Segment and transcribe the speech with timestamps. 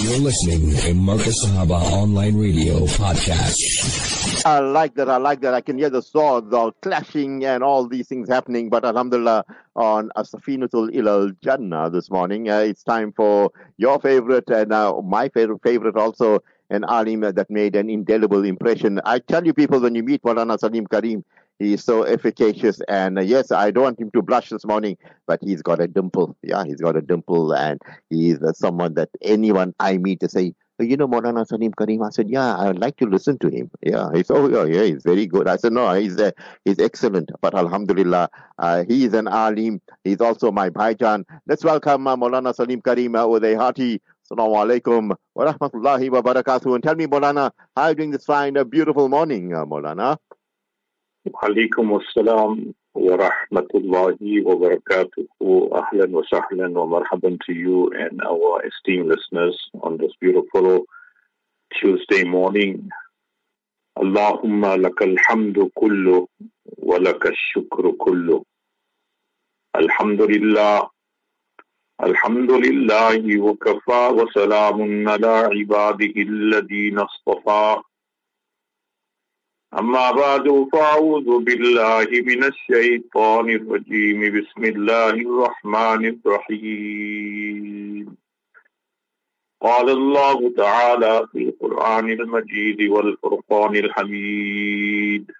[0.00, 3.56] You're listening to Marcus Sahaba Online Radio Podcast.
[4.46, 5.08] I like that.
[5.08, 5.54] I like that.
[5.54, 8.68] I can hear the swords all clashing and all these things happening.
[8.70, 14.72] But Alhamdulillah, on Asafinatul Ilal Jannah this morning, uh, it's time for your favorite and
[14.72, 16.38] uh, my favorite, favorite also,
[16.70, 19.00] an alim that made an indelible impression.
[19.04, 21.24] I tell you, people, when you meet Maulana Salim Karim,
[21.58, 22.80] He's so efficacious.
[22.88, 24.96] And uh, yes, I don't want him to blush this morning,
[25.26, 26.36] but he's got a dimple.
[26.42, 27.52] Yeah, he's got a dimple.
[27.54, 27.80] And
[28.10, 32.02] he's uh, someone that anyone I meet to say, oh, you know, Maulana Salim Karim.
[32.02, 33.70] I said, yeah, I would like to listen to him.
[33.82, 35.48] Yeah, he's, oh, yeah, yeah, he's very good.
[35.48, 36.30] I said, no, he's uh,
[36.64, 37.30] he's excellent.
[37.40, 39.80] But Alhamdulillah, uh, he is an alim.
[40.04, 41.24] He's also my bhaijan.
[41.46, 44.00] Let's welcome uh, Maulana Salim Karim uh, with a hearty
[44.30, 46.74] Assalamu alaikum wa rahmatullahi wa barakatuh.
[46.74, 50.18] And tell me, Maulana, how are you doing this fine, beautiful morning, uh, Maulana?
[51.34, 55.26] وعليكم السلام ورحمة الله وبركاته.
[55.74, 60.84] أهلا وسهلا ومرحبا to you and our esteemed listeners on this beautiful
[61.74, 62.88] Tuesday morning.
[63.98, 66.28] اللهم لك الحمد كله
[66.78, 68.44] ولك الشكر كله
[69.76, 70.90] الحمد لله
[72.02, 77.76] الحمد لله وكفى وسلام على عباده الذين اصطفى
[79.74, 84.40] أما بعد فأعوذ بالله من الشيطان الرجيم.
[84.40, 88.16] بسم الله الرحمن الرحيم.
[89.60, 95.32] قال الله تعالى في القرآن المجيد والفرقان الحميد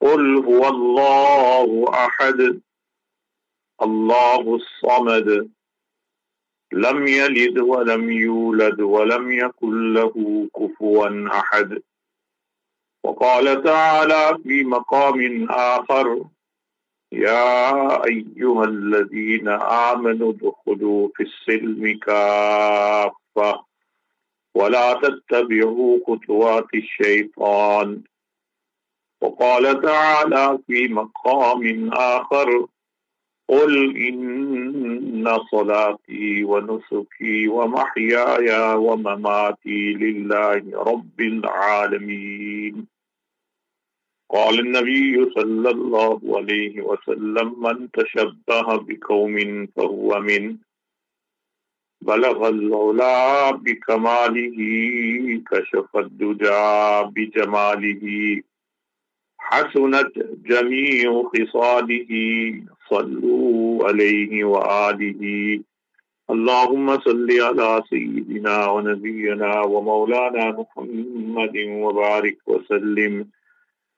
[0.00, 2.60] قل هو الله أحد
[3.82, 5.50] الله الصمد
[6.72, 11.82] لم يلد ولم يولد ولم يكن له كفوا أحد.
[13.06, 16.24] وقال تعالى في مقام آخر
[17.12, 23.64] يا أيها الذين آمنوا ادخلوا في السلم كافة
[24.54, 28.02] ولا تتبعوا خطوات الشيطان.
[29.20, 32.66] وقال تعالى في مقام آخر
[33.48, 42.95] قل إن صلاتي ونسكي ومحياي ومماتي لله رب العالمين.
[44.28, 50.56] قال النبي صلى الله عليه وسلم من تشبه بقوم فهو من.
[52.02, 54.58] بلغ العلا بكماله
[55.50, 58.42] كشف الدجى بجماله.
[59.38, 60.12] حسنت
[60.46, 62.10] جميع خصاله
[62.90, 65.60] صلوا عليه وآله.
[66.30, 73.30] اللهم صل على سيدنا ونبينا ومولانا محمد وبارك وسلم.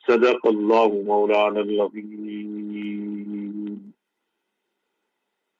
[0.08, 2.98] صدق الله مولانا العظيم.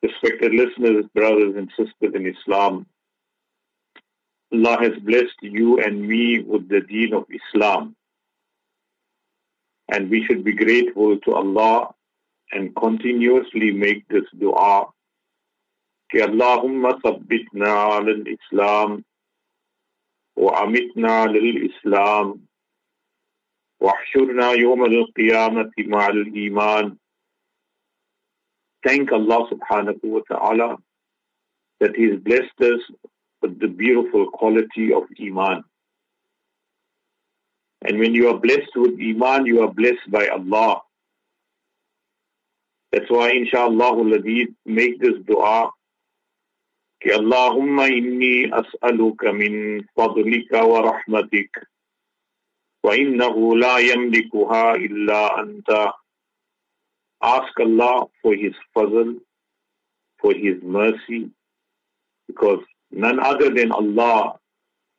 [0.03, 2.86] Respected listeners, brothers and sisters in Islam,
[4.53, 7.97] Allah has blessed you and me with the deen of Islam.
[9.92, 11.94] And we should be grateful to Allah
[12.53, 14.86] and continuously make this dua.
[16.15, 19.04] اللهم ثبتنا على الإسلام
[20.36, 22.47] وعمتنا للإسلام
[23.81, 26.97] واحشرنا يوم القيامة مع الإيمان
[28.87, 30.77] Thank Allah subhanahu wa ta'ala
[31.81, 32.81] that He has blessed us
[33.43, 35.65] with the beautiful quality of Iman.
[37.83, 40.83] And when you are blessed with Iman, you are blessed by Allah.
[42.93, 44.03] That's why inshallah
[44.65, 45.71] make this dua
[47.03, 51.69] कि اللهم إني أسألك من فضلك ورحمتك
[52.85, 55.91] وَإِنَّهُ لَا يَمْلِكُهَا إِلَّا أَنْتَ
[57.22, 59.19] Ask Allah for His fazl,
[60.19, 61.29] for His mercy,
[62.28, 62.59] because
[62.91, 64.38] none other than Allah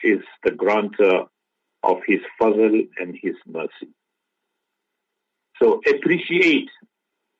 [0.02, 1.24] is the granter
[1.82, 3.90] of His fazl and His mercy.
[5.60, 6.70] So appreciate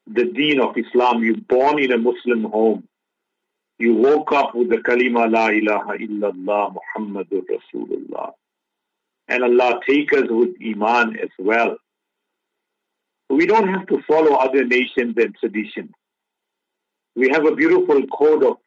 [0.07, 1.25] the deen of Islam.
[1.25, 2.87] You're born in a Muslim home.
[3.79, 8.33] You woke up with the kalima La ilaha illallah Muhammadur Rasulullah
[9.30, 11.78] and Allah take us with Iman as well.
[13.30, 15.92] We don't have to follow other nations and traditions.
[17.16, 18.58] We have a beautiful code of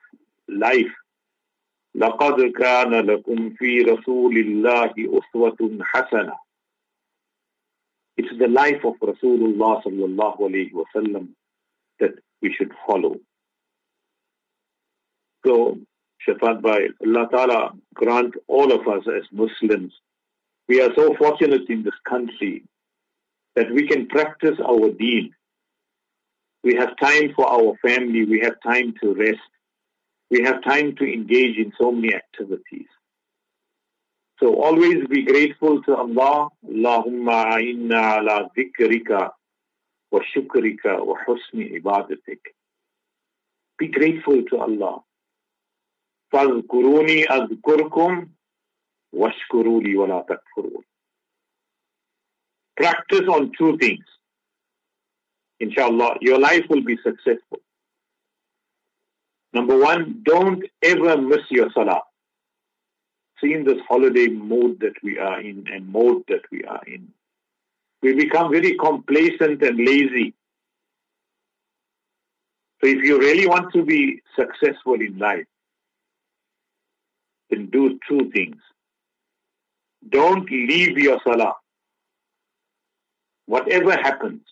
[0.49, 0.93] life.
[1.97, 4.95] لَقَدْ كَانَ لَكُمْ فِي رَسُولِ اللَّهِ
[5.35, 6.31] أُسْوَةٌ
[8.17, 11.29] It's the life of Rasulullah sallallahu alayhi wa sallam
[12.01, 13.17] that we should follow.
[15.45, 15.79] So,
[16.27, 19.93] Shaafat by Allah Ta'ala grant all of us as Muslims
[20.68, 22.64] we are so fortunate in this country
[23.56, 25.34] that we can practice our deen.
[26.64, 28.26] We have time for our family.
[28.26, 29.40] We have time to rest.
[30.30, 32.88] we have time to engage in so many activities.
[34.40, 36.50] So always be grateful to Allah.
[36.70, 39.30] Allahumma inna ala dhikrika
[40.12, 42.40] wa shukrika wa husni ibadatik.
[43.80, 45.00] Be grateful to Allah.
[46.34, 48.30] فَاذْكُرُونِي أَذْكُرْكُمْ
[49.15, 50.83] washkuru wala takfurun.
[52.77, 54.05] Practice on two things.
[55.61, 57.61] Inshallah, your life will be successful.
[59.53, 62.03] Number one, don't ever miss your salah.
[63.41, 67.09] See in this holiday mode that we are in and mode that we are in,
[68.03, 70.35] we become very complacent and lazy.
[72.81, 75.47] So if you really want to be successful in life,
[77.51, 78.57] then do two things.
[80.09, 81.55] Don't leave your salah.
[83.47, 84.43] Whatever happens.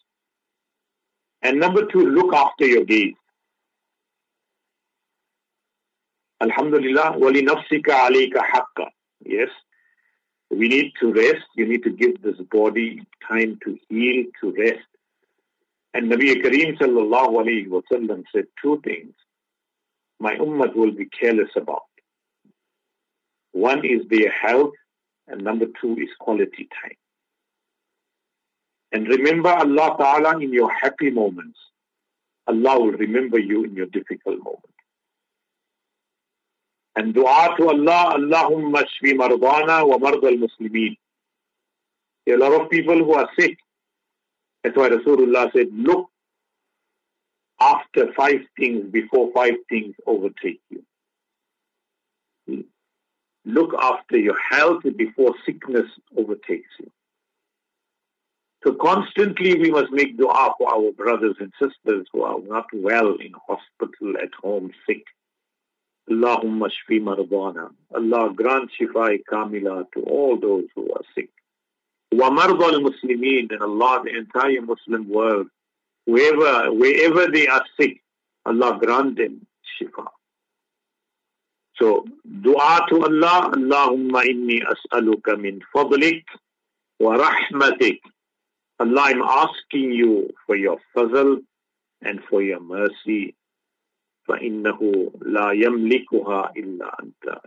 [1.43, 3.15] And number two, look after your gaze.
[6.41, 8.87] Alhamdulillah, wali nafsika alayka haqqa.
[9.25, 9.49] Yes,
[10.51, 11.47] we need to rest.
[11.57, 14.87] You need to give this body time to heal, to rest.
[15.93, 19.13] And Nabi Kareem sallallahu alayhi wa sallam said two things
[20.21, 21.83] my ummah will be careless about.
[23.53, 24.75] One is their health,
[25.31, 26.97] and number two is quality time.
[28.93, 31.59] And remember Allah Ta'ala in your happy moments.
[32.49, 34.67] Allah will remember you in your difficult moments.
[36.97, 40.97] And dua to Allah, Allahumma shfi mardana wa marda al-muslimin.
[42.27, 43.57] There are a lot of people who are sick.
[44.65, 46.11] That's why Rasulullah said, look
[47.61, 50.83] after five things before five things overtake you.
[53.51, 55.87] Look after your health before sickness
[56.17, 56.91] overtakes you.
[58.65, 63.17] So constantly we must make dua for our brothers and sisters who are not well
[63.17, 65.03] in hospital, at home, sick.
[66.09, 67.71] Allahumma shfi mardana.
[67.93, 71.31] Allah grant shifa kamila to all those who are sick.
[72.13, 75.49] Wa marda al-muslimin and Allah the entire Muslim world.
[76.05, 78.01] Wherever, wherever they are sick,
[78.47, 79.47] Allah grant them
[79.81, 80.07] shifa.
[81.81, 82.05] So
[82.45, 86.25] dua to Allah, Allahumma inni as'aluka min fadlik
[87.01, 88.01] wa rahmatik.
[88.79, 91.41] Allah, I'm asking you for your fazl
[92.03, 93.35] and for your mercy.
[94.29, 94.79] فَإِنَّهُ
[95.27, 97.39] لَا يَمْلِكُهَا إِلَّا أَنْتَ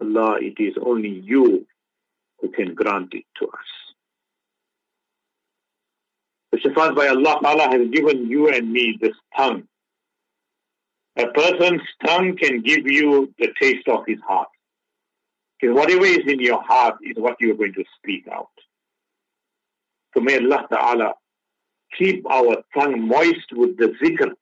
[0.00, 1.66] Allah, it is only you
[2.40, 3.70] who can grant it to us.
[6.52, 9.64] The Shaafat by Allah Ta'ala has given you and me this tongue
[11.16, 14.48] a person's tongue can give you the taste of his heart.
[15.60, 18.48] Because whatever is in your heart is what you are going to speak out.
[20.14, 21.14] So may Allah Ta'ala
[21.96, 24.32] keep our tongue moist with the zikr.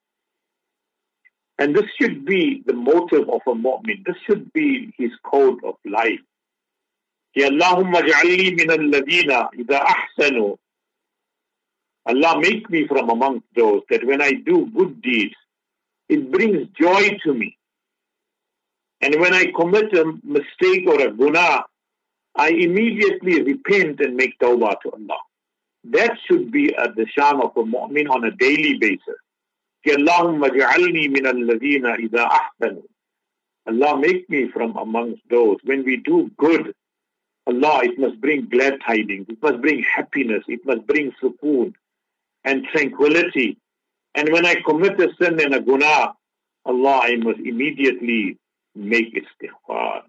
[1.58, 4.04] And this should be the motive of a mu'min.
[4.06, 6.20] This should be his code of life.
[7.34, 10.56] Ya Allahumma ja'alli min al-ladina idha ahsanu.
[12.06, 15.34] Allah make me from amongst those that when I do good deeds,
[16.09, 17.57] it brings joy to me.
[19.01, 21.63] And when I commit a mistake or a guna,
[22.35, 25.19] I immediately repent and make tawbah to Allah.
[25.85, 29.19] That should be at the shan of a mu'min on a daily basis.
[29.87, 32.81] اللهم اجعلني من الذين إذا أحسنوا
[33.67, 35.57] Allah make me from amongst those.
[35.63, 36.73] When we do good,
[37.47, 39.27] Allah, it must bring glad tidings.
[39.29, 40.43] It must bring happiness.
[40.47, 41.73] It must bring sukoon
[42.45, 43.57] and tranquility.
[44.14, 46.14] and when I commit a sin and a guna,
[46.64, 48.38] Allah, I must immediately
[48.74, 50.02] make istighfar.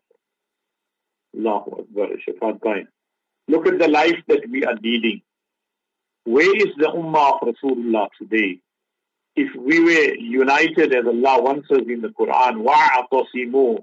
[1.36, 2.86] Allahu Akbar, Shaafat
[3.48, 5.22] Look at the life that we are leading.
[6.25, 8.60] Where is the Ummah of Rasulullah today?
[9.36, 13.79] If we were united as Allah once says in the Quran, وَاعْتَصِمُوا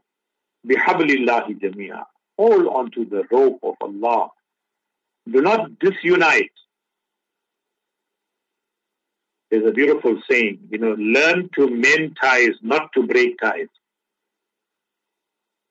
[0.66, 2.04] بِحَبْلِ اللَّهِ جَمِيعًا
[2.38, 4.28] Hold onto the rope of Allah.
[5.30, 6.52] Do not disunite.
[9.50, 13.66] There's a beautiful saying, you know, learn to mend ties, not to break ties.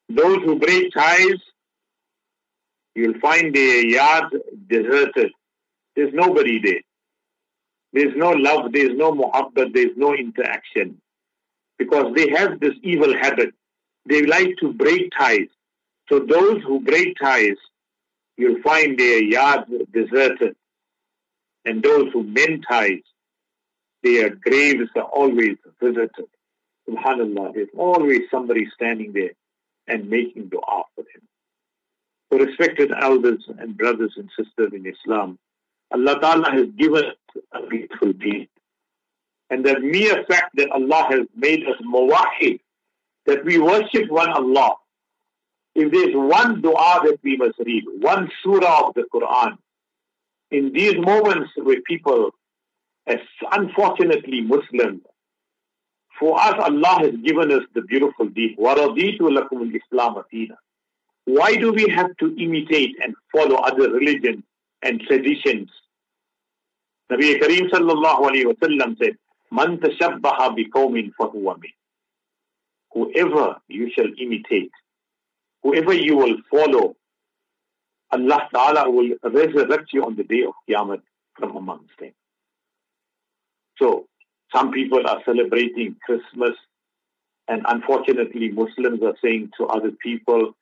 [0.09, 1.39] Those who break ties,
[2.93, 4.33] you'll find their yard
[4.67, 5.31] deserted.
[5.95, 6.81] There's nobody there.
[7.93, 11.01] There's no love, there's no muhabbat, there's no interaction.
[11.77, 13.53] Because they have this evil habit.
[14.05, 15.47] They like to break ties.
[16.09, 17.55] So those who break ties,
[18.35, 20.55] you'll find their yard deserted.
[21.65, 23.01] And those who mend ties,
[24.03, 26.27] their graves are always visited.
[26.89, 29.31] Subhanallah, there's always somebody standing there
[29.87, 31.21] and making dua for them.
[32.31, 35.37] So respected elders and brothers and sisters in Islam,
[35.91, 38.49] Allah Ta'ala has given us a beautiful deed.
[39.49, 42.59] And the mere fact that Allah has made us mawahid,
[43.25, 44.75] that we worship one Allah.
[45.75, 49.57] If there's one dua that we must read, one surah of the Quran,
[50.51, 52.31] in these moments where people,
[53.08, 53.18] as
[53.52, 55.02] unfortunately Muslims,
[56.18, 58.56] for us Allah has given us the beautiful deed.
[58.58, 60.56] وَرَضِيتُ لَكُمُ الْإِسْلَامَ دِينًا
[61.26, 64.44] Why do we have to imitate and follow other religions
[64.82, 65.68] and traditions?
[67.10, 69.16] Nabi Kareem sallallahu alayhi wa sallam said,
[69.52, 71.72] مَنْ تَشَبَّهَ بِقَوْمٍ فَهُوَ مِنْ
[72.92, 74.70] Whoever you shall imitate,
[75.62, 76.96] whoever you will follow,
[78.12, 81.02] Allah Ta'ala will resurrect you on the day of Qiyamah
[81.36, 82.12] from amongst them.
[83.79, 84.07] So,
[84.53, 86.55] some people are celebrating Christmas,
[87.47, 90.53] and unfortunately, Muslims are saying to other people,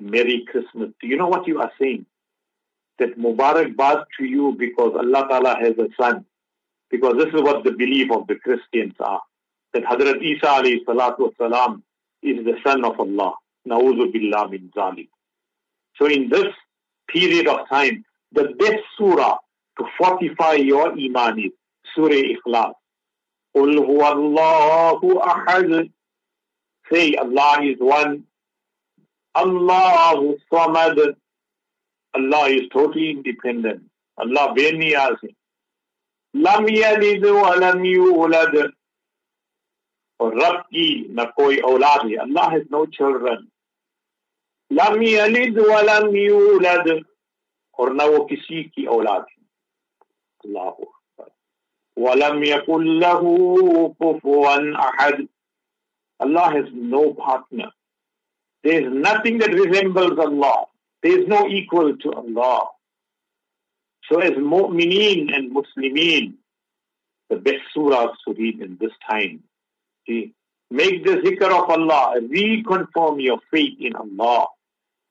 [0.00, 0.90] Merry Christmas.
[1.00, 2.06] Do you know what you are saying?
[2.98, 6.24] That Mubarak Bad to you because Allah Ta'ala has a son.
[6.90, 9.20] Because this is what the belief of the Christians are.
[9.74, 11.82] That Hadrat Isa alayhi salatu wasalam
[12.22, 13.34] is the son of Allah.
[13.68, 15.08] Na'udhu billah min zalim.
[15.96, 16.46] So in this
[17.08, 19.36] period of time, the best surah
[19.78, 21.50] to fortify your iman is
[21.94, 22.74] سورة إخلاص.
[23.54, 25.90] قل هو الله أحد.
[26.90, 28.24] Say Allah is one.
[29.34, 31.14] Allah Samad.
[32.14, 33.82] Allah is totally independent.
[34.16, 35.16] Allah barely has
[36.34, 38.56] لم يلد ولم يولد
[40.16, 43.46] اور رب کی نہ کوئی أولاد ہے اللہ has no children.
[44.70, 46.90] لم يلد ولم يولد
[47.70, 49.42] اور نہ وہ کسی کی أولاد ہے
[50.44, 50.97] اللہ
[51.97, 53.23] ولم يكن له
[54.01, 55.27] كفوا أحد
[56.19, 57.69] Allah has no partner.
[58.63, 60.65] There is nothing that resembles Allah.
[61.01, 62.67] There is no equal to Allah.
[64.09, 66.35] So as mu'mineen and muslimeen,
[67.29, 69.43] the best surahs to read in this time.
[70.07, 70.33] See,
[70.71, 74.47] make the zikr of Allah, reconfirm your faith in Allah,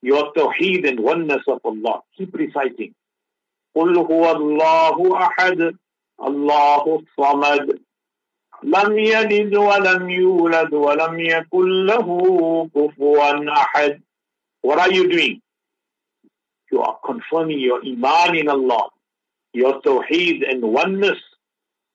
[0.00, 2.00] your tawheed and oneness of Allah.
[2.16, 2.94] Keep reciting.
[3.76, 5.76] قل هو الله أحد
[6.22, 7.80] الله الصمد
[8.62, 12.06] لم يلد ولم يولد ولم يكن له
[12.74, 14.02] كفوا أحد
[14.64, 15.42] What are you doing?
[16.70, 18.90] You are confirming your iman in Allah,
[19.52, 21.18] your tawheed and oneness.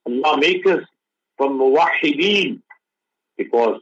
[0.06, 0.84] Allah make us
[1.38, 2.62] from muwahideen
[3.38, 3.80] because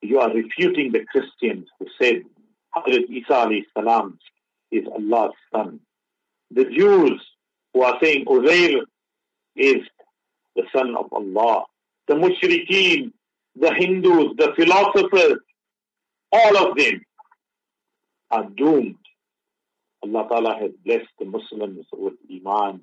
[0.00, 2.22] you are refuting the Christians who said
[2.76, 4.18] Hazrat Isa alayhi salam
[4.70, 5.80] is Allah's son.
[6.52, 7.20] The Jews
[7.74, 8.82] who are saying Uzair
[9.55, 9.81] is
[10.55, 11.65] the son of Allah.
[12.07, 13.11] The mushrikeen,
[13.55, 15.39] the Hindus, the philosophers,
[16.31, 17.01] all of them
[18.31, 18.97] are doomed.
[20.03, 22.81] Allah Ta'ala has blessed the Muslims with Iman.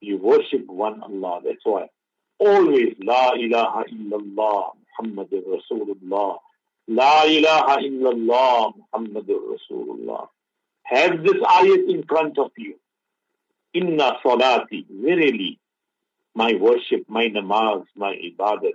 [0.00, 1.40] You worship one Allah.
[1.44, 1.86] That's why
[2.40, 6.38] always La ilaha illallah Muhammadur Rasulullah.
[6.88, 10.28] La ilaha illallah Muhammadur Rasulullah.
[10.84, 12.74] Have this ayat in front of you.
[13.74, 15.59] Inna salati, verily,
[16.34, 18.72] my worship, my namaz, my ibadat,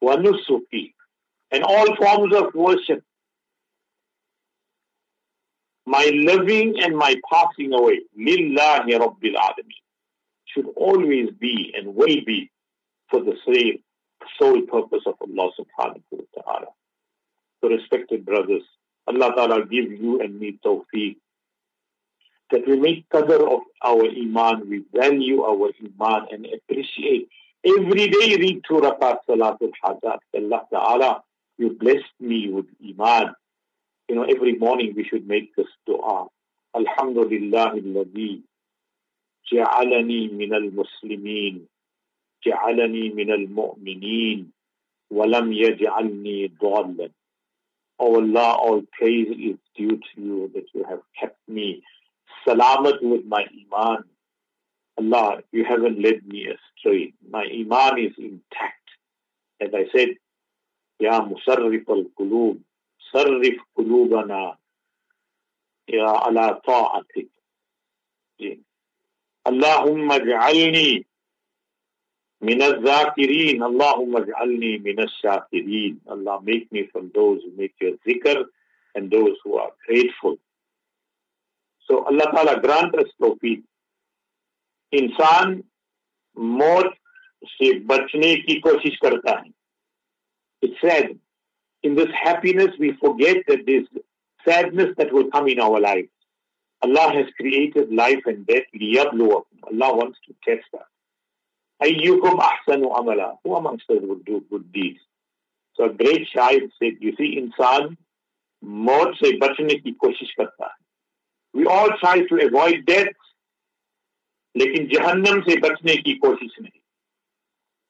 [0.00, 0.92] wa nusuki,
[1.50, 3.02] and all forms of worship,
[5.86, 9.82] my living and my passing away, lillahi rabbil alameen,
[10.44, 12.50] should always be and will be
[13.10, 13.78] for the same
[14.38, 16.66] sole purpose of Allah subhanahu wa ta'ala.
[17.60, 18.62] So respected brothers,
[19.06, 21.16] Allah ta'ala give you and me tawfiq
[22.50, 27.28] that we make qadr of our iman, we value our iman and appreciate.
[27.64, 30.18] Every day read two rakat salatul hajat.
[30.34, 31.22] Allah Ta'ala,
[31.58, 33.34] you blessed me with iman.
[34.08, 36.26] You know, every morning we should make this dua.
[36.74, 38.42] Alhamdulillah alladhi
[39.52, 41.62] ja'alani min al-muslimin
[42.46, 44.46] ja'alani min al-mu'minin
[45.12, 47.10] walam yaj'alni dhallan.
[47.98, 51.82] Oh Allah, all praise is due to you that you have kept me
[52.46, 54.04] salamat with my iman.
[54.98, 57.14] Allah, you haven't led me astray.
[57.30, 58.74] My iman is intact.
[59.60, 60.16] As I said,
[60.98, 62.58] Ya Musarrif al-Qulub,
[63.14, 64.56] Sarrif Qulubana,
[65.86, 67.28] Ya ala ta'atik.
[69.46, 71.04] Allahumma ja'alni
[72.40, 75.98] min al-zakirin, Allahumma ja'alni min al-shakirin.
[76.08, 78.44] Allah, make me from those who make your zikr
[78.94, 80.38] and those who are grateful.
[81.87, 83.63] So Allah Ta'ala grant us tawfiq.
[84.93, 85.63] इंसान
[86.37, 86.93] मौत
[87.45, 89.51] से बचने की कोशिश करता है
[90.61, 91.19] It's sad.
[91.83, 93.87] In this happiness, we forget that there's
[94.45, 96.05] sadness that will come in our life.
[96.81, 98.63] Allah has created life and death.
[98.73, 100.87] لِيَبْلُوَكُمْ Allah wants to test us.
[101.81, 103.37] أَيُّكُمْ أَحْسَنُ amala.
[103.43, 104.99] Who amongst us would do good deeds?
[105.75, 107.97] So a great shair said, you see, insan
[108.63, 110.75] मौत से बचने की कोशिश करता है
[111.54, 113.12] We all try to avoid death
[114.54, 116.80] लेकिन जहन्नम से बचने की कोशिश नहीं।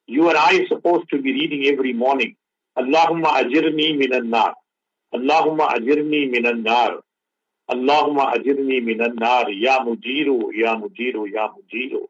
[0.09, 2.33] You are I suppose to be reading every morning
[2.77, 4.53] अल्लाह अजरनी मिनन्नार
[5.13, 6.99] अल्लाह अजरनी मिनन्नार
[7.69, 12.01] अल्लाह अजरनी मिनन्नार या मुजीरो या मुजीरो या मुजीरो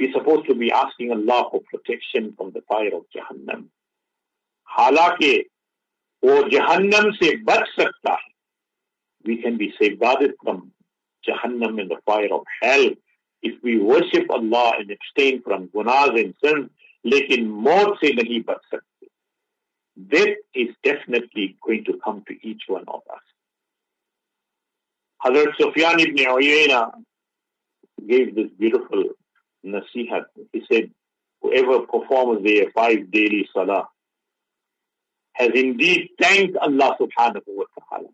[0.00, 3.64] we suppose to be asking Allah for protection from the fire of जहन्नम
[4.68, 5.32] हालाँकि
[6.22, 8.30] वो जहन्नम से बच सकता है।
[9.24, 10.72] we can be safeguarded from
[11.26, 12.90] Jahannam and the fire of hell
[13.42, 16.70] if we worship Allah and abstain from gunas and sins,
[17.04, 19.08] lekin maut se nahi bach sakte.
[20.08, 23.26] Death is definitely going to come to each one of us.
[25.24, 26.92] Hazrat Sufyan ibn Uyayna
[28.08, 29.04] gave this beautiful
[29.64, 30.24] nasihat.
[30.52, 30.90] He said,
[31.40, 33.88] whoever performs their five daily salah
[35.34, 38.08] has indeed thanked Allah subhanahu wa ta'ala.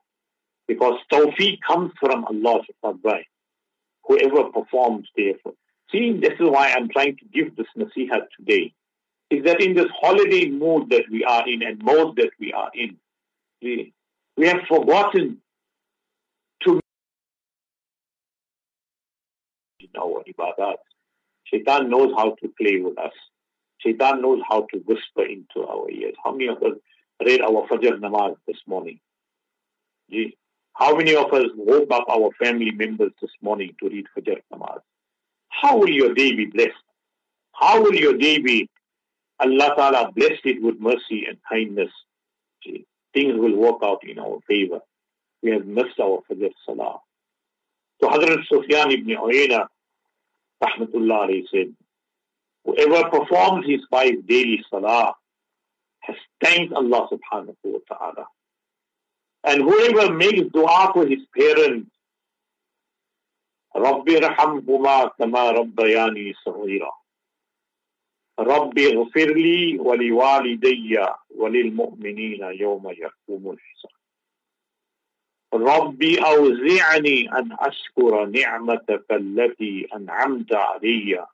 [0.69, 3.23] Because tawfiq comes from Allah subhanahu wa ta'ala.
[4.05, 5.55] Whoever performs therefore.
[5.91, 8.75] See, this is why I'm trying to give this nasihat today.
[9.31, 12.71] Is that in this holiday mood that we are in and mode that we are
[12.75, 12.97] in,
[13.63, 13.93] we,
[14.37, 15.39] we have forgotten
[16.65, 16.81] to
[19.81, 20.77] in our ibadat.
[21.45, 23.13] Shaitan knows how to play with us.
[23.81, 26.15] Shaitan knows how to whisper into our ears.
[26.23, 26.79] How many of us
[27.25, 29.01] read our Fajr namaz this morning?
[30.11, 30.37] Gee,
[30.79, 34.79] how many of us woke up our family members this morning to read Fajr namaz?
[35.49, 36.87] How will your day be blessed?
[37.53, 38.71] How will your day be?
[39.41, 41.91] Allah Ta'ala blessed it with mercy and kindness.
[42.63, 44.79] Gee, things will work out in our favor.
[45.43, 47.01] We have missed our Fajr Salah.
[48.01, 49.67] So Hazrat Sufyan ibn Uyayna,
[50.63, 51.75] rahmatullah alayhi said,
[52.65, 55.15] whoever performs his five daily Salah
[56.03, 58.27] has thanked Allah subhanahu wa ta'ala.
[59.45, 61.91] And whoever makes dua for his parents,
[63.77, 66.93] رب ارحمهما كما ربياني صغيرا
[68.39, 70.99] رب اغفر لي ولوالدي
[71.37, 73.99] وللمؤمنين يوم يقوم الحساب
[75.55, 81.27] رب أوزعني أن أشكر نعمتك التي أنعمت علي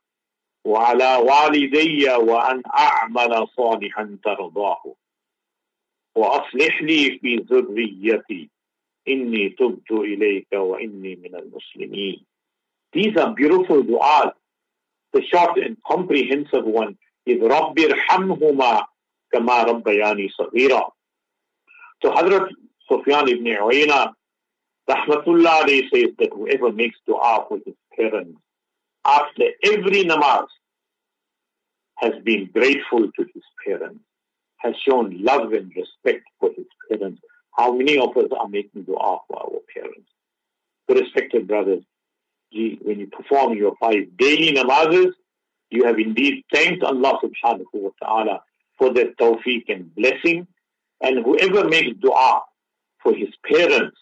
[0.65, 4.95] وعلى والدي وأن أعمل صالحا ترضاه
[6.15, 8.49] وأصلح لي في ذريتي
[9.07, 12.25] إني تبت إليك وإني من المسلمين
[12.93, 14.31] These are beautiful du'as.
[15.11, 18.83] The short and comprehensive one is رَبِّ ارْحَمْهُمَا
[19.33, 20.91] كَمَا رَبَّيَانِي صَغِيرًا
[22.01, 22.47] So Hazrat
[22.89, 24.13] Sufyan ibn Uyayna
[24.89, 28.39] Rahmatullah alayhi says that whoever makes dua for his parents
[29.05, 30.47] after every namaz
[31.97, 33.99] has been grateful to his parents,
[34.64, 37.20] has shown love and respect for his parents.
[37.52, 40.08] How many of us are making dua for our parents?
[40.88, 41.82] So respected brothers,
[42.52, 45.12] gee, when you perform your five daily namazes,
[45.70, 48.42] you have indeed thanked Allah subhanahu wa ta'ala
[48.78, 50.46] for that tawfiq and blessing.
[51.00, 52.42] And whoever makes dua
[53.02, 53.96] for his parents,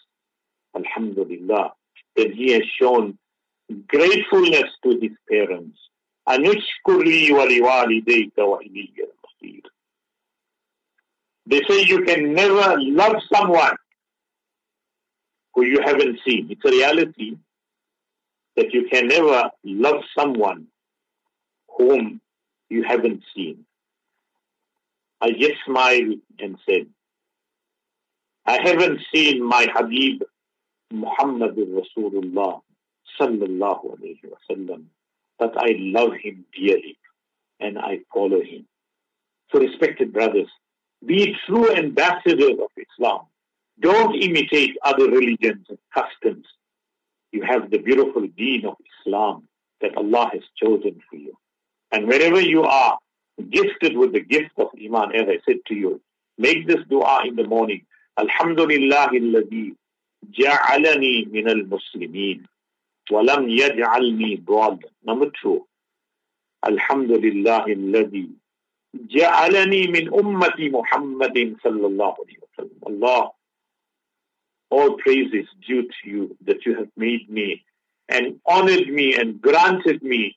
[0.75, 1.73] alhamdulillah,
[2.17, 3.19] then he has shown
[3.87, 5.79] gratefulness to his parents.
[6.29, 9.63] أنشكر لي ولوالديك وإلي المصير.
[11.46, 13.76] they say you can never love someone
[15.54, 16.48] who you haven't seen.
[16.50, 17.38] It's a reality
[18.56, 20.68] that you can never love someone
[21.78, 22.22] whom
[22.70, 23.66] you haven't seen.
[25.22, 26.88] I just smiled and said,
[28.46, 30.22] I haven't seen my Habib
[30.92, 32.62] Muhammad Rasulullah
[33.20, 34.86] sallallahu alayhi wa sallam,
[35.40, 36.98] but I love him dearly
[37.60, 38.68] and I follow him.
[39.52, 40.50] So respected brothers,
[41.06, 43.22] be true ambassadors of Islam.
[43.80, 46.46] Don't imitate other religions and customs.
[47.32, 49.48] You have the beautiful deen of Islam
[49.82, 51.36] that Allah has chosen for you.
[51.92, 52.98] And wherever you are
[53.50, 56.02] gifted with the gift of Iman, as I said to you,
[56.38, 57.86] make this dua in the morning.
[58.18, 59.76] Alhamdulillah alladhi
[60.32, 62.46] ja'alani min al-muslimin
[63.10, 64.44] wa lam yaj'alni
[65.04, 65.66] Number two.
[66.66, 68.30] Alhamdulillah alladhi
[68.95, 73.31] جعلني من أمة محمد صلى الله عليه وسلم Allah
[74.71, 77.65] all praise is due to you that you have made me
[78.09, 80.37] and honored me and granted me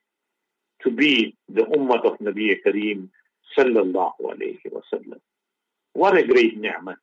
[0.84, 3.10] to be the ummah of Nabi Kareem
[3.58, 5.20] sallallahu alayhi wa sallam.
[5.94, 6.96] What a great ni'mah.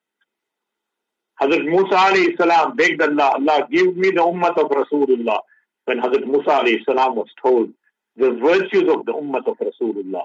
[1.41, 5.39] Hazrat Musa alayhi salam begged Allah, Allah give me the ummah of Rasulullah.
[5.85, 7.71] When Hazrat Musa alayhi salam was told
[8.17, 10.25] the virtues of the ummah of Rasulullah,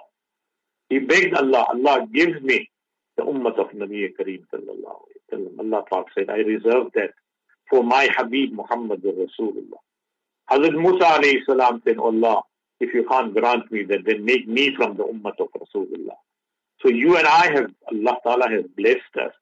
[0.88, 2.70] he begged Allah, Allah gives me
[3.16, 5.60] the ummah of Nabi Kareem sallallahu.
[5.60, 7.10] Allah Ta'ala said, I reserve that
[7.68, 9.80] for my Habib Muhammad Rasulullah.
[10.50, 12.42] Hazrat Musa alayhi salam said, oh Allah,
[12.80, 16.16] if you can't grant me that, then make me from the ummah of Rasulullah.
[16.80, 19.32] So you and I have, Allah Ta'ala has blessed us.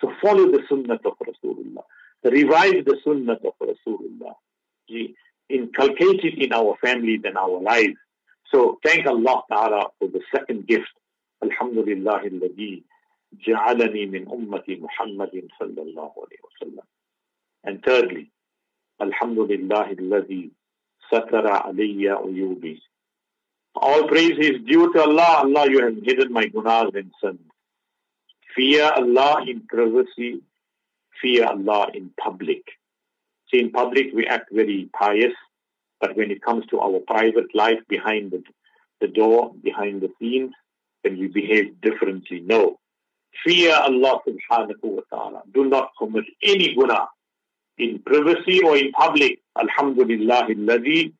[0.00, 1.82] So follow the sunnah of Rasulullah.
[2.24, 4.34] Revive the sunnah of Rasulullah.
[5.48, 7.96] Inculcate it in our families and our lives.
[8.52, 10.92] So thank Allah Ta'ala for the second gift.
[11.42, 12.84] Alhamdulillah alladhi
[13.48, 16.86] ja'alani min ummati Muhammadin sallallahu alayhi wa sallam.
[17.64, 18.30] And thirdly,
[19.00, 20.50] Alhamdulillah alladhi
[21.10, 22.78] satara alayya uyubi.
[23.74, 25.44] All praise is due to Allah.
[25.44, 27.40] Allah, you have hidden my gunas and sins.
[28.54, 30.42] Fear Allah in privacy,
[31.22, 32.62] fear Allah in public.
[33.50, 35.32] See, in public we act very pious,
[36.02, 38.42] but when it comes to our private life behind the,
[39.00, 40.52] the door, behind the scenes,
[41.04, 42.40] then we behave differently.
[42.44, 42.80] No.
[43.44, 45.42] Fear Allah subhanahu wa ta'ala.
[45.54, 47.06] Do not commit any guna
[47.78, 49.38] in privacy or in public.
[49.56, 51.12] Alhamdulillah alladhi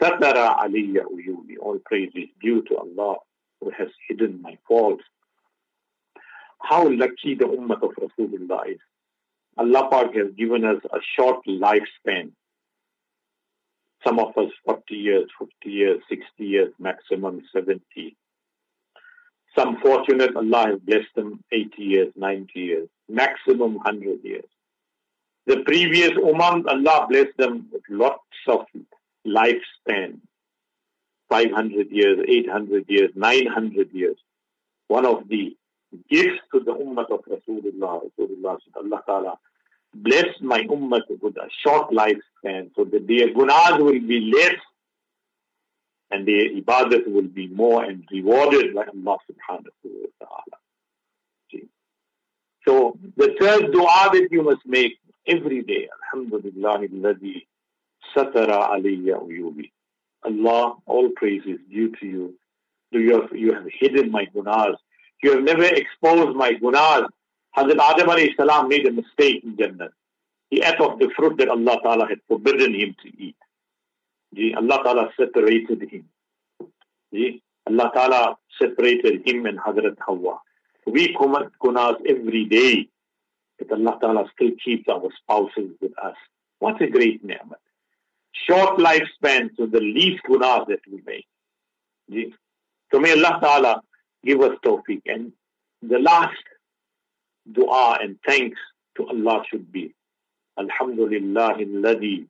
[0.00, 1.56] satara aliyya uyubi.
[1.60, 3.16] All praise is due to Allah
[3.60, 5.02] who has hidden my faults.
[6.60, 8.78] How lucky the ummah of Rasulullah is.
[9.58, 12.30] Allah Pak has given us a short lifespan.
[14.04, 18.16] Some of us 40 years, 50 years, 60 years, maximum 70.
[19.56, 24.44] Some fortunate, Allah has blessed them 80 years, 90 years, maximum 100 years.
[25.46, 28.60] The previous Umam, Allah blessed them with lots of
[29.26, 30.20] lifespan.
[31.28, 34.16] 500 years, 800 years, 900 years.
[34.88, 35.56] One of the
[36.10, 39.38] gifts to the ummah of Rasulullah, Rasulullah Allah Ta'ala,
[39.94, 44.56] bless my ummah with a short lifespan so that their gunas will be less
[46.10, 50.58] and their ibadat will be more and rewarded by Allah subhanahu wa ta'ala.
[52.66, 56.80] So the third dua that you must make every day, Alhamdulillah,
[58.14, 59.72] satara aliyya uyubi.
[60.24, 62.34] Allah, all praise is due to you.
[62.92, 64.76] You have, you have hidden my gunas.
[65.22, 67.06] You have never exposed my gunas.
[67.56, 69.90] Hazrat Adam alayhi salam made a mistake in Jannah.
[70.50, 73.36] He ate of the fruit that Allah Ta'ala had forbidden him to eat.
[74.56, 76.08] Allah Ta'ala separated him.
[77.66, 80.38] Allah Ta'ala separated him and Hazrat Hawa.
[80.86, 82.88] We commit gunas every day,
[83.58, 86.16] but Allah Ta'ala still keeps our spouses with us.
[86.58, 87.60] What a great ni'mat.
[88.32, 92.34] Short lifespan, so the least gunas that we make.
[92.92, 93.82] So may Allah Ta'ala
[94.24, 95.02] give us tawfiq.
[95.06, 95.32] And
[95.82, 96.42] the last
[97.51, 98.59] dua and thanks
[98.97, 99.93] to Allah should be
[100.57, 102.27] Alhamdulillah alladhi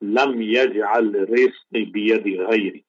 [0.00, 2.82] lam yaj'al rizqi biyadi ghayri.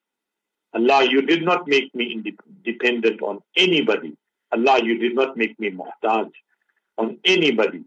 [0.74, 2.22] Allah, you did not make me
[2.64, 4.16] dependent on anybody.
[4.52, 6.30] Allah, you did not make me muhtaj
[6.98, 7.84] on anybody.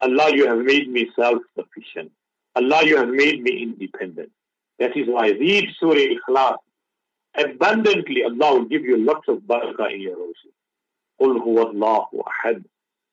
[0.00, 2.10] Allah, you have made me self-sufficient.
[2.56, 4.30] Allah, you have made me independent.
[4.78, 6.56] That is why read Surah Ikhlas
[7.36, 8.24] abundantly.
[8.24, 10.54] Allah will give you lots of barakah in your roses.
[11.20, 12.64] قل هو الله أحد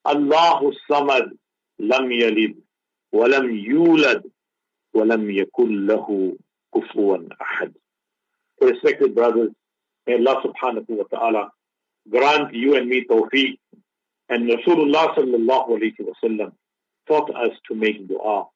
[0.04, 1.30] Allahu Samad
[1.78, 2.56] Lam Yalid
[3.14, 4.22] Walam Yulad
[4.94, 6.36] Walam Yakullahu
[6.74, 7.74] Kufuan Ahad.
[8.60, 9.50] Respected brothers,
[10.06, 11.50] may Allah subhanahu wa ta'ala
[12.10, 13.58] grant you and me tawfiq.
[14.28, 16.52] And Rasulullah sallallahu alayhi wa sallam
[17.06, 18.46] taught us to make dua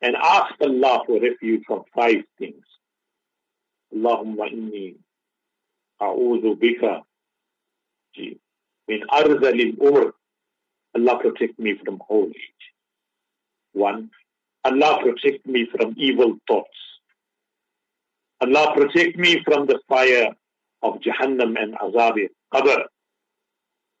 [0.00, 2.64] and ask Allah for refuge from five things.
[3.94, 4.96] Allahumma inni
[6.00, 7.02] a'udhu bika
[8.88, 10.12] min arzal al-umr
[10.98, 12.64] Allah protect me from old age.
[13.72, 14.10] One,
[14.64, 16.78] Allah protect me from evil thoughts.
[18.40, 20.30] Allah protect me from the fire
[20.82, 22.16] of Jahannam and Azab
[22.52, 22.82] Qabr.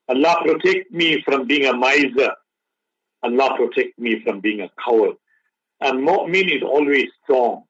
[0.08, 2.30] Allah protect me from being a miser.
[3.22, 5.16] Allah protect me from being a coward.
[5.80, 7.64] And mu'min is always strong.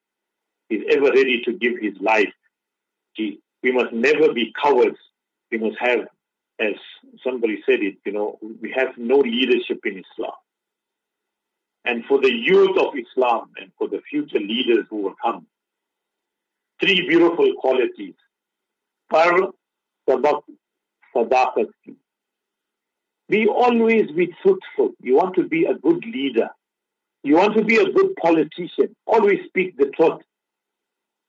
[0.70, 2.32] He's ever ready to give his life.
[3.12, 4.96] He, we must never be cowards.
[5.50, 6.00] We must have,
[6.60, 6.74] as
[7.24, 10.32] somebody said it, you know, we have no leadership in Islam.
[11.84, 15.46] And for the youth of Islam and for the future leaders who will come,
[16.80, 18.14] three beautiful qualities.
[19.10, 19.32] Par,
[20.08, 20.42] sabak,
[21.14, 21.70] sadaqat.
[23.28, 24.92] Be always be truthful.
[25.00, 26.48] You want to be a good leader.
[27.22, 28.94] You want to be a good politician.
[29.06, 30.20] Always speak the truth.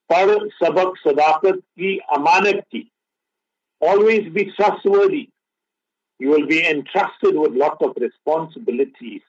[0.09, 0.27] Par,
[0.61, 2.91] sabak, sadaqat ki amanat ki.
[3.80, 5.28] Always be trustworthy.
[6.18, 9.22] You will be entrusted with lots of responsibilities.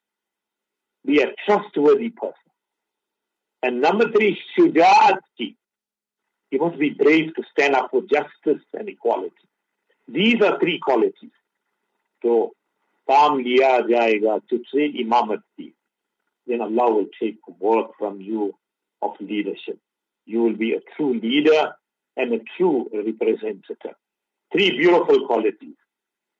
[1.05, 2.33] Be a trustworthy person.
[3.63, 5.57] And number three, shujaat ki.
[6.51, 9.33] You must be brave to stand up for justice and equality.
[10.07, 11.31] These are three qualities.
[12.21, 12.51] So
[13.09, 15.73] काम लिया जाएगा तुझसे इमामत की
[16.47, 18.53] then Allah will take work from you
[19.01, 19.79] of leadership.
[20.25, 21.73] You will be a true leader
[22.17, 23.95] and a true representative.
[24.51, 25.75] Three beautiful qualities.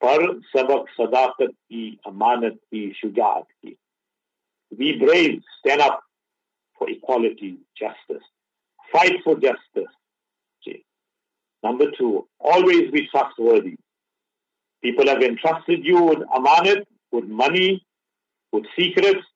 [0.04, 3.78] पर सबक सदाकत की अमानत की शुजात की
[4.80, 6.00] be brave stand up
[6.78, 7.50] for equality
[7.82, 8.26] justice
[8.92, 9.94] fight for justice
[10.58, 10.84] okay.
[11.68, 13.76] number two always be trustworthy
[14.84, 17.70] people have entrusted you with amanat with money
[18.52, 19.32] with secrets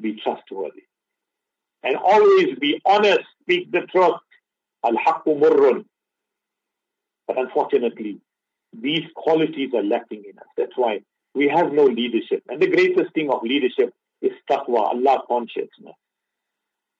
[0.00, 0.86] be trustworthy
[1.82, 4.22] and always be honest speak the truth
[4.90, 5.84] al-haqqu murrun
[7.29, 8.19] but unfortunately
[8.73, 10.47] these qualities are lacking in us.
[10.57, 11.01] That's why
[11.35, 12.41] we have no leadership.
[12.49, 15.93] And the greatest thing of leadership is taqwa, Allah consciousness.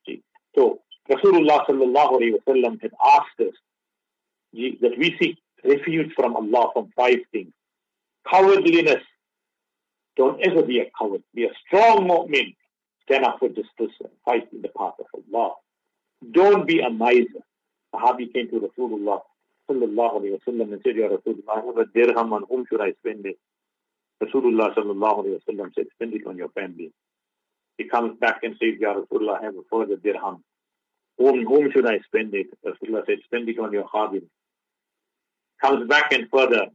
[0.06, 0.22] See?
[0.56, 3.56] So Rasulullah sallallahu alayhi wa sallam had asked us
[4.54, 7.52] that we seek refuge from Allah from five things.
[8.32, 9.02] Cowardliness.
[10.15, 11.24] Don't ever be a coward.
[11.34, 12.56] Be a strong mu'min.
[13.04, 15.54] Stand up for justice and fight in the path of Allah.
[16.32, 17.42] Don't be a miser.
[17.96, 19.22] Sahabi came to Rasulullah
[19.69, 22.82] sallallahu alayhi wa sallam and said, Ya Rasulullah, I have a dirham on whom should
[22.82, 23.38] I spend it?
[24.21, 26.91] Rasulullah sallallahu alayhi wa sallam said, spend it on your family.
[27.77, 30.43] He comes back and says, Ya Rasulullah, I have a further dirham.
[31.17, 32.47] Whom, whom should I spend it?
[32.65, 34.23] Rasulullah said, spend it on your khadim.
[35.62, 36.67] Comes back and further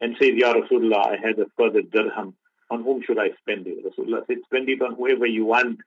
[0.00, 2.34] and says, Ya Rasulullah, I had a further dirham.
[2.70, 3.84] On whom should I spend it?
[3.84, 5.78] Rasulullah said, spend it on whoever you want.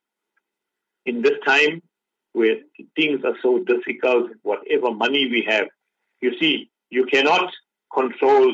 [1.06, 1.82] In this time
[2.34, 2.58] where
[2.96, 5.68] things are so difficult, whatever money we have,
[6.22, 7.52] you see, you cannot
[7.94, 8.54] control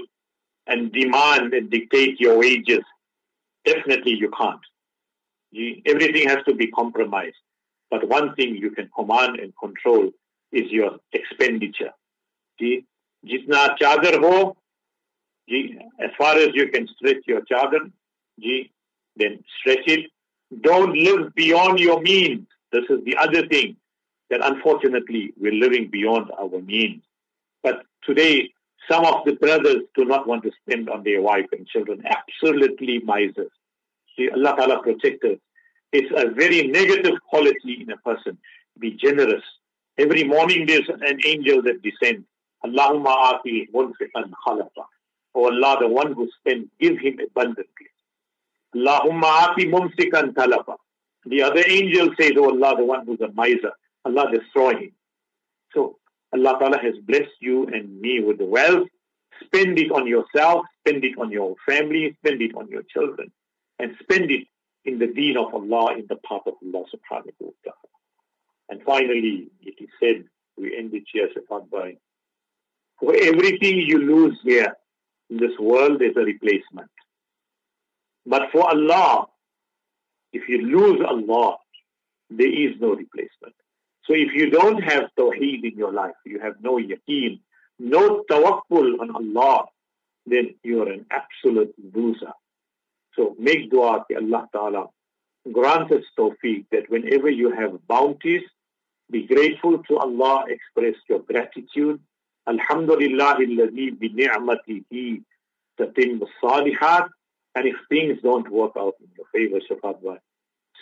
[0.67, 2.83] and demand and dictate your wages.
[3.65, 4.59] Definitely you can't.
[5.51, 7.35] You, everything has to be compromised.
[7.89, 10.11] But one thing you can command and control
[10.51, 11.91] is your expenditure.
[12.59, 12.85] See,
[13.25, 14.57] jitna chadar ho,
[15.99, 17.91] as far as you can stretch your chadar,
[19.15, 20.09] then stretch it.
[20.61, 22.47] Don't live beyond your means.
[22.71, 23.75] This is the other thing
[24.29, 27.03] that unfortunately we're living beyond our means.
[27.63, 28.49] But today,
[28.89, 32.03] some of the brothers do not want to spend on their wife and children.
[32.05, 33.51] Absolutely misers.
[34.35, 35.37] Allah Ta'ala protect us.
[35.91, 38.37] It's a very negative quality in a person.
[38.79, 39.43] Be generous.
[39.97, 42.25] Every morning there's an angel that descends.
[42.65, 44.85] Allahumma afi munfiqan khalafa.
[45.35, 47.87] Oh Allah, the one who spends, give him abundantly.
[48.75, 50.75] Allahumma afi mumsikan talafa.
[51.25, 53.71] The other angel says, Oh Allah, the one who's a miser.
[54.05, 54.91] Allah destroy him.
[55.73, 55.97] So
[56.33, 58.87] Allah Ta'ala has blessed you and me with the wealth.
[59.45, 63.31] Spend it on yourself, spend it on your family, spend it on your children,
[63.79, 64.47] and spend it
[64.85, 67.93] in the deen of Allah, in the path of Allah subhanahu wa ta'ala.
[68.69, 70.25] And finally, it is said,
[70.57, 71.97] we end it here, Shaafat Bhai,
[72.99, 74.73] for everything you lose here
[75.29, 76.89] in this world, there's a replacement.
[78.25, 79.27] But for Allah,
[80.31, 81.57] if you lose Allah,
[82.29, 83.55] there is no replacement.
[84.05, 87.39] So if you don't have tawheed in your life, you have no yaqeen,
[87.79, 89.65] no tawakkul on Allah,
[90.25, 92.33] then you are an absolute loser.
[93.15, 94.87] So make dua to Allah Ta'ala.
[95.51, 98.43] Grant us tawfiq that whenever you have bounties,
[99.11, 101.99] be grateful to Allah, express your gratitude.
[102.47, 105.23] Alhamdulillah bi ni'matihi
[105.79, 107.09] tatim salihat.
[107.55, 110.19] And if things don't work out in your favor, Shaafat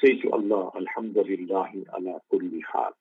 [0.01, 2.93] say to Allah, Alhamdulillah ala kulli hal.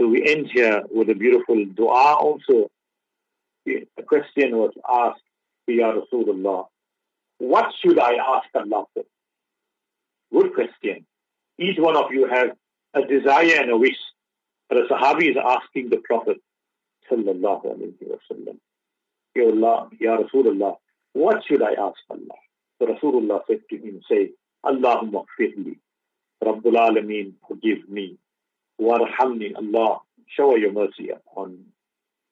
[0.00, 2.70] So we end here with a beautiful dua also.
[3.68, 5.20] A question was asked,
[5.66, 6.68] Ya Rasulullah,
[7.36, 9.04] what should I ask Allah for?
[10.32, 11.04] Good question.
[11.58, 12.48] Each one of you has
[12.94, 13.98] a desire and a wish.
[14.70, 16.38] But a Sahabi is asking the Prophet,
[17.10, 18.56] Sallallahu Alaihi Wasallam,
[19.34, 20.76] Ya Allah, Ya Rasulullah,
[21.12, 22.40] what should I ask Allah?
[22.78, 24.30] So Rasulullah said to him, say,
[24.64, 25.26] Allahumma.
[26.42, 28.16] Rabbul Alameen, forgive me.
[28.80, 31.66] Warhamni, Allah, shower your mercy upon me.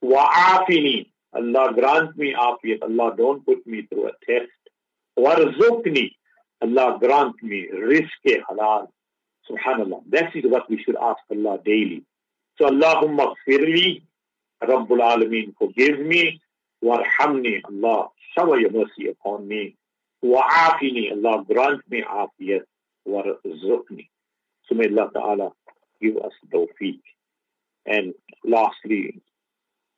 [0.02, 2.82] Wa'afini, Allah grant me afiyat.
[2.82, 4.50] Allah don't put me through a test.
[5.18, 6.12] Warzukni,
[6.62, 8.88] Allah grant me rizq halal.
[9.50, 10.02] Subhanallah.
[10.10, 12.04] That is what we should ask Allah daily.
[12.56, 14.02] So Allahumma firli,
[14.62, 16.40] Rabbul Alameen, forgive me.
[16.82, 19.76] Warhamni, Allah, shower your mercy upon me.
[20.24, 22.62] Wa'afini, Allah grant me afiyat.
[23.06, 24.08] Warzukni.
[24.66, 25.50] So may Allah Ta'ala
[26.00, 27.00] give us tawfiq.
[27.86, 29.20] And lastly,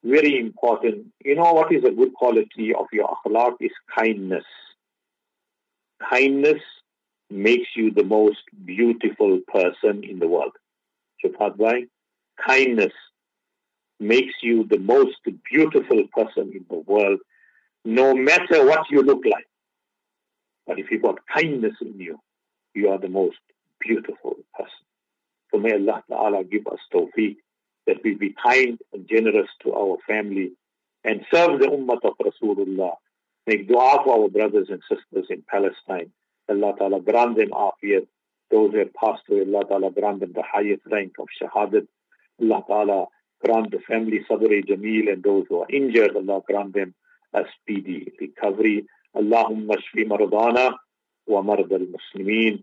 [0.03, 4.45] very important, you know what is a good quality of your akhlaq is kindness.
[6.09, 6.63] Kindness
[7.29, 10.53] makes you the most beautiful person in the world.
[11.25, 11.87] Shaafat Bhai,
[12.47, 12.93] kindness
[13.99, 15.19] makes you the most
[15.51, 17.21] beautiful person in the world,
[17.85, 19.47] no matter what you look like.
[20.67, 22.19] But if you've got kindness in you,
[22.75, 23.39] you are the most
[23.81, 24.90] beautiful person.
[25.51, 27.37] So may Allah Ta'ala give us tawfiq
[27.87, 30.53] that we be kind and generous to our family
[31.05, 32.95] and serve the ummah of Rasulullah.
[33.47, 36.13] Make dua for our brothers and sisters in Palestine.
[36.49, 38.07] Allah Ta'ala grant them afiyat.
[38.51, 41.87] Those who have passed away, Allah Ta'ala grant them the highest rank of shahadat.
[42.43, 43.07] Allah Ta'ala
[43.45, 46.95] grant the family sabr jameel and those who are injured, Allah grant them
[47.33, 48.87] a speedy recovery.
[49.17, 50.75] Allahumma shfi maradana
[51.27, 52.63] wa marad al-muslimin.